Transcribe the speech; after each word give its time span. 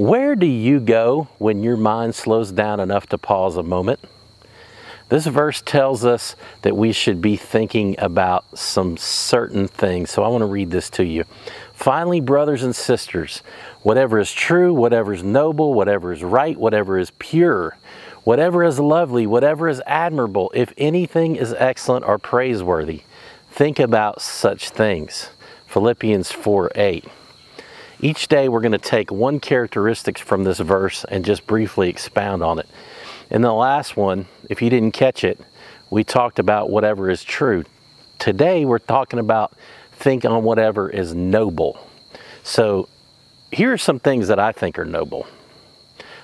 Where 0.00 0.34
do 0.34 0.46
you 0.46 0.80
go 0.80 1.28
when 1.36 1.62
your 1.62 1.76
mind 1.76 2.14
slows 2.14 2.50
down 2.52 2.80
enough 2.80 3.06
to 3.08 3.18
pause 3.18 3.58
a 3.58 3.62
moment? 3.62 4.00
This 5.10 5.26
verse 5.26 5.60
tells 5.60 6.06
us 6.06 6.36
that 6.62 6.74
we 6.74 6.90
should 6.90 7.20
be 7.20 7.36
thinking 7.36 7.96
about 7.98 8.58
some 8.58 8.96
certain 8.96 9.68
things. 9.68 10.08
So 10.10 10.22
I 10.22 10.28
want 10.28 10.40
to 10.40 10.46
read 10.46 10.70
this 10.70 10.88
to 10.92 11.04
you. 11.04 11.24
Finally, 11.74 12.20
brothers 12.22 12.62
and 12.62 12.74
sisters, 12.74 13.42
whatever 13.82 14.18
is 14.18 14.32
true, 14.32 14.72
whatever 14.72 15.12
is 15.12 15.22
noble, 15.22 15.74
whatever 15.74 16.14
is 16.14 16.24
right, 16.24 16.56
whatever 16.56 16.98
is 16.98 17.12
pure, 17.18 17.76
whatever 18.24 18.64
is 18.64 18.80
lovely, 18.80 19.26
whatever 19.26 19.68
is 19.68 19.82
admirable, 19.84 20.50
if 20.54 20.72
anything 20.78 21.36
is 21.36 21.52
excellent 21.58 22.06
or 22.06 22.16
praiseworthy, 22.18 23.02
think 23.50 23.78
about 23.78 24.22
such 24.22 24.70
things. 24.70 25.28
Philippians 25.66 26.32
4 26.32 26.70
8. 26.74 27.04
Each 28.02 28.28
day 28.28 28.48
we're 28.48 28.62
going 28.62 28.72
to 28.72 28.78
take 28.78 29.12
one 29.12 29.40
characteristic 29.40 30.18
from 30.18 30.44
this 30.44 30.58
verse 30.58 31.04
and 31.04 31.22
just 31.22 31.46
briefly 31.46 31.90
expound 31.90 32.42
on 32.42 32.58
it. 32.58 32.66
In 33.30 33.42
the 33.42 33.52
last 33.52 33.94
one, 33.94 34.26
if 34.48 34.62
you 34.62 34.70
didn't 34.70 34.92
catch 34.92 35.22
it, 35.22 35.38
we 35.90 36.02
talked 36.02 36.38
about 36.38 36.70
whatever 36.70 37.10
is 37.10 37.22
true. 37.22 37.64
Today 38.18 38.64
we're 38.64 38.78
talking 38.78 39.18
about 39.18 39.54
think 39.92 40.24
on 40.24 40.44
whatever 40.44 40.88
is 40.88 41.14
noble. 41.14 41.86
So 42.42 42.88
here 43.52 43.70
are 43.70 43.78
some 43.78 43.98
things 43.98 44.28
that 44.28 44.38
I 44.38 44.52
think 44.52 44.78
are 44.78 44.86
noble. 44.86 45.26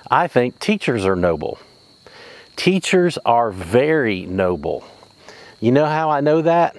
I 0.09 0.27
think 0.27 0.57
teachers 0.57 1.05
are 1.05 1.15
noble. 1.15 1.59
Teachers 2.55 3.19
are 3.23 3.51
very 3.51 4.25
noble. 4.25 4.83
You 5.59 5.71
know 5.71 5.85
how 5.85 6.09
I 6.09 6.21
know 6.21 6.41
that? 6.41 6.75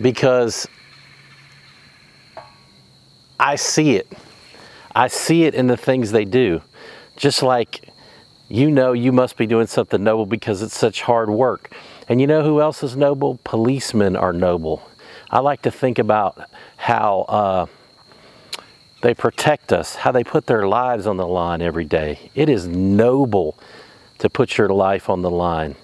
Because 0.00 0.66
I 3.38 3.56
see 3.56 3.96
it. 3.96 4.10
I 4.94 5.08
see 5.08 5.44
it 5.44 5.54
in 5.54 5.66
the 5.66 5.76
things 5.76 6.10
they 6.10 6.24
do. 6.24 6.62
Just 7.16 7.42
like 7.42 7.88
you 8.48 8.70
know 8.70 8.92
you 8.92 9.12
must 9.12 9.36
be 9.36 9.46
doing 9.46 9.66
something 9.66 10.02
noble 10.02 10.26
because 10.26 10.62
it's 10.62 10.76
such 10.76 11.02
hard 11.02 11.30
work. 11.30 11.72
And 12.08 12.20
you 12.20 12.26
know 12.26 12.42
who 12.42 12.60
else 12.60 12.82
is 12.82 12.96
noble? 12.96 13.38
Policemen 13.44 14.16
are 14.16 14.32
noble. 14.32 14.88
I 15.30 15.40
like 15.40 15.62
to 15.62 15.70
think 15.70 15.98
about 15.98 16.40
how 16.78 17.20
uh, 17.28 17.66
they 19.02 19.14
protect 19.14 19.72
us, 19.72 19.96
how 19.96 20.12
they 20.12 20.24
put 20.24 20.46
their 20.46 20.66
lives 20.66 21.06
on 21.06 21.18
the 21.18 21.26
line 21.26 21.60
every 21.60 21.84
day. 21.84 22.30
It 22.34 22.48
is 22.48 22.66
noble 22.66 23.58
to 24.18 24.30
put 24.30 24.56
your 24.56 24.70
life 24.70 25.10
on 25.10 25.22
the 25.22 25.30
line. 25.30 25.76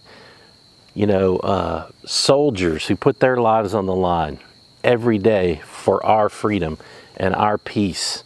You 0.95 1.07
know, 1.07 1.37
uh, 1.39 1.91
soldiers 2.07 2.87
who 2.87 2.97
put 2.97 3.21
their 3.21 3.37
lives 3.37 3.75
on 3.75 3.87
the 3.87 3.95
line 3.95 4.39
every 4.83 5.19
day 5.19 5.61
for 5.67 6.05
our 6.05 6.29
freedom 6.29 6.79
and 7.17 7.35
our 7.35 7.59
peace. 7.59 8.25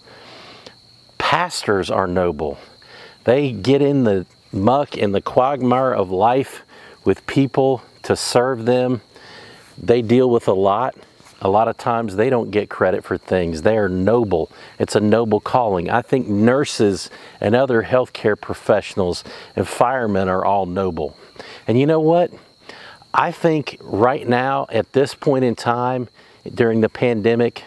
Pastors 1.19 1.91
are 1.91 2.07
noble. 2.07 2.59
They 3.25 3.53
get 3.53 3.83
in 3.83 4.05
the 4.05 4.27
muck 4.53 4.97
and 4.97 5.15
the 5.15 5.21
quagmire 5.21 5.93
of 5.93 6.11
life 6.11 6.63
with 7.05 7.27
people 7.27 7.83
to 8.03 8.17
serve 8.17 8.65
them. 8.65 9.01
They 9.77 10.03
deal 10.03 10.31
with 10.31 10.49
a 10.49 10.53
lot. 10.53 10.97
A 11.41 11.49
lot 11.49 11.69
of 11.69 11.77
times 11.77 12.17
they 12.17 12.31
don't 12.31 12.51
get 12.51 12.69
credit 12.69 13.05
for 13.05 13.17
things. 13.17 13.63
They 13.63 13.77
are 13.77 13.89
noble. 13.89 14.51
It's 14.79 14.97
a 14.97 15.01
noble 15.01 15.39
calling. 15.39 15.89
I 15.89 16.03
think 16.03 16.27
nurses 16.27 17.11
and 17.41 17.55
other 17.55 17.85
healthcare 17.85 18.41
professionals 18.41 19.23
and 19.55 19.69
firemen 19.69 20.29
are 20.29 20.45
all 20.45 20.67
noble. 20.67 21.17
And 21.69 21.79
you 21.79 21.87
know 21.87 22.01
what? 22.01 22.33
I 23.15 23.31
think 23.31 23.79
right 23.81 24.27
now, 24.27 24.67
at 24.71 24.93
this 24.93 25.15
point 25.15 25.45
in 25.45 25.55
time, 25.55 26.09
during 26.53 26.81
the 26.81 26.89
pandemic, 26.89 27.63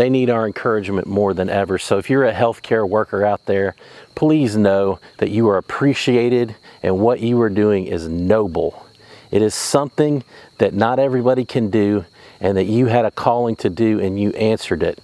they 0.00 0.08
need 0.08 0.30
our 0.30 0.46
encouragement 0.46 1.06
more 1.06 1.34
than 1.34 1.50
ever. 1.50 1.78
So 1.78 1.98
if 1.98 2.08
you're 2.08 2.24
a 2.24 2.32
healthcare 2.32 2.88
worker 2.88 3.24
out 3.24 3.44
there, 3.46 3.74
please 4.14 4.56
know 4.56 4.98
that 5.18 5.30
you 5.30 5.48
are 5.48 5.58
appreciated 5.58 6.56
and 6.82 6.98
what 6.98 7.20
you 7.20 7.40
are 7.42 7.50
doing 7.50 7.86
is 7.86 8.08
noble. 8.08 8.86
It 9.30 9.42
is 9.42 9.54
something 9.54 10.24
that 10.58 10.74
not 10.74 10.98
everybody 10.98 11.44
can 11.44 11.70
do 11.70 12.04
and 12.40 12.56
that 12.56 12.64
you 12.64 12.86
had 12.86 13.04
a 13.04 13.10
calling 13.10 13.56
to 13.56 13.68
do 13.68 14.00
and 14.00 14.18
you 14.18 14.30
answered 14.30 14.82
it. 14.82 14.98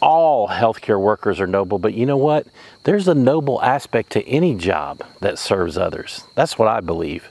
All 0.00 0.48
healthcare 0.48 1.00
workers 1.00 1.40
are 1.40 1.46
noble, 1.46 1.78
but 1.78 1.94
you 1.94 2.06
know 2.06 2.16
what? 2.16 2.46
There's 2.84 3.08
a 3.08 3.14
noble 3.14 3.60
aspect 3.62 4.12
to 4.12 4.28
any 4.28 4.54
job 4.54 5.02
that 5.20 5.38
serves 5.38 5.76
others. 5.76 6.24
That's 6.34 6.58
what 6.58 6.68
I 6.68 6.80
believe. 6.80 7.30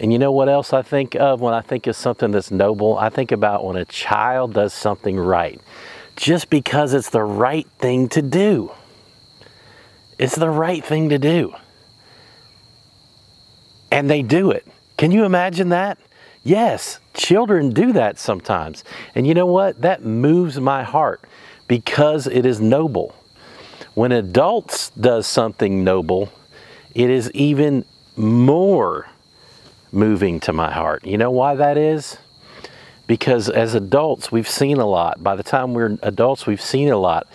And 0.00 0.12
you 0.12 0.18
know 0.18 0.30
what 0.30 0.48
else 0.48 0.72
I 0.72 0.82
think 0.82 1.16
of 1.16 1.40
when 1.40 1.54
I 1.54 1.60
think 1.60 1.86
of 1.86 1.96
something 1.96 2.30
that's 2.30 2.50
noble? 2.50 2.96
I 2.96 3.08
think 3.08 3.32
about 3.32 3.64
when 3.64 3.76
a 3.76 3.84
child 3.84 4.54
does 4.54 4.72
something 4.72 5.18
right, 5.18 5.60
just 6.16 6.50
because 6.50 6.94
it's 6.94 7.10
the 7.10 7.22
right 7.22 7.66
thing 7.78 8.08
to 8.10 8.22
do. 8.22 8.72
It's 10.18 10.36
the 10.36 10.50
right 10.50 10.84
thing 10.84 11.08
to 11.08 11.18
do. 11.18 11.54
And 13.90 14.08
they 14.08 14.22
do 14.22 14.50
it. 14.50 14.66
Can 14.96 15.10
you 15.10 15.24
imagine 15.24 15.70
that? 15.70 15.98
Yes, 16.44 17.00
children 17.14 17.70
do 17.70 17.92
that 17.92 18.18
sometimes. 18.18 18.84
And 19.14 19.26
you 19.26 19.34
know 19.34 19.46
what? 19.46 19.80
That 19.80 20.04
moves 20.04 20.60
my 20.60 20.82
heart 20.82 21.22
because 21.66 22.26
it 22.26 22.46
is 22.46 22.60
noble. 22.60 23.14
When 23.94 24.12
adults 24.12 24.90
does 24.90 25.26
something 25.26 25.82
noble, 25.82 26.32
it 26.94 27.10
is 27.10 27.30
even 27.32 27.84
more 28.16 29.08
moving 29.92 30.40
to 30.40 30.52
my 30.52 30.70
heart. 30.70 31.06
You 31.06 31.18
know 31.18 31.30
why 31.30 31.54
that 31.54 31.76
is? 31.76 32.18
Because 33.06 33.48
as 33.48 33.74
adults, 33.74 34.30
we've 34.30 34.48
seen 34.48 34.78
a 34.78 34.86
lot. 34.86 35.22
By 35.22 35.34
the 35.34 35.42
time 35.42 35.72
we're 35.74 35.98
adults, 36.02 36.46
we've 36.46 36.60
seen 36.60 36.88
a 36.88 36.98
lot. 36.98 37.26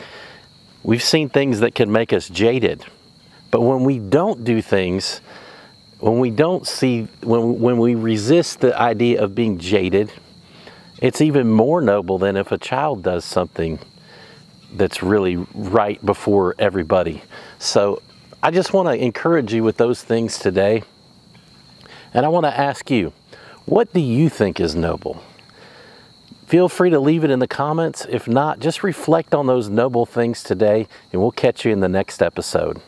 We've 0.83 1.03
seen 1.03 1.29
things 1.29 1.61
that 1.61 1.73
can 1.73 1.91
make 1.91 2.13
us 2.13 2.29
jaded. 2.29 2.85
But 3.49 3.61
when 3.61 3.83
we 3.83 3.99
don't 3.99 4.43
do 4.43 4.61
things, 4.61 5.21
when 5.99 6.19
we 6.19 6.29
don't 6.29 6.67
see, 6.67 7.07
when, 7.21 7.59
when 7.59 7.77
we 7.77 7.95
resist 7.95 8.59
the 8.59 8.79
idea 8.79 9.23
of 9.23 9.33
being 9.33 9.57
jaded, 9.57 10.11
it's 11.01 11.21
even 11.21 11.49
more 11.49 11.81
noble 11.81 12.17
than 12.17 12.35
if 12.37 12.51
a 12.51 12.57
child 12.57 13.03
does 13.03 13.25
something 13.25 13.79
that's 14.73 15.01
really 15.01 15.37
right 15.53 16.03
before 16.05 16.55
everybody. 16.59 17.21
So 17.59 18.01
I 18.41 18.51
just 18.51 18.73
want 18.73 18.89
to 18.89 18.95
encourage 18.95 19.53
you 19.53 19.63
with 19.63 19.77
those 19.77 20.03
things 20.03 20.37
today. 20.37 20.83
And 22.13 22.25
I 22.25 22.29
want 22.29 22.45
to 22.45 22.57
ask 22.57 22.91
you, 22.91 23.13
what 23.65 23.93
do 23.93 23.99
you 23.99 24.29
think 24.29 24.59
is 24.59 24.75
noble? 24.75 25.23
Feel 26.45 26.69
free 26.69 26.91
to 26.91 26.99
leave 26.99 27.23
it 27.23 27.31
in 27.31 27.39
the 27.39 27.47
comments. 27.47 28.05
If 28.09 28.27
not, 28.27 28.59
just 28.59 28.83
reflect 28.83 29.33
on 29.33 29.47
those 29.47 29.69
noble 29.69 30.05
things 30.05 30.43
today, 30.43 30.87
and 31.11 31.21
we'll 31.21 31.31
catch 31.31 31.65
you 31.65 31.71
in 31.71 31.79
the 31.79 31.89
next 31.89 32.21
episode. 32.21 32.79